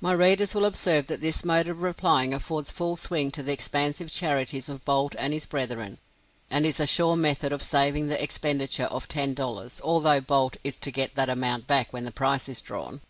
My 0.00 0.10
readers 0.12 0.56
will 0.56 0.64
observe 0.64 1.06
that 1.06 1.20
this 1.20 1.44
mode 1.44 1.68
of 1.68 1.82
replying 1.82 2.34
affords 2.34 2.72
full 2.72 2.96
swing 2.96 3.30
to 3.30 3.44
the 3.44 3.52
expansive 3.52 4.10
charities 4.10 4.68
of 4.68 4.84
Boult 4.84 5.14
and 5.16 5.32
his 5.32 5.46
brethren, 5.46 5.98
and 6.50 6.66
is 6.66 6.80
a 6.80 6.84
sure 6.88 7.14
method 7.14 7.52
of 7.52 7.62
saving 7.62 8.08
the 8.08 8.20
expenditure 8.20 8.86
of 8.86 9.06
$10, 9.06 9.80
although 9.82 10.20
Boult 10.20 10.56
is 10.64 10.76
to 10.78 10.90
get 10.90 11.14
that 11.14 11.28
amount 11.30 11.68
back 11.68 11.92
when 11.92 12.02
the 12.04 12.10
prize 12.10 12.48
is 12.48 12.60
drawn. 12.60 13.02